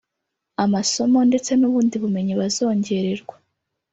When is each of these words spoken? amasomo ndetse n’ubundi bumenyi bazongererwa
amasomo 0.63 1.19
ndetse 1.29 1.51
n’ubundi 1.55 1.95
bumenyi 2.03 2.33
bazongererwa 2.41 3.35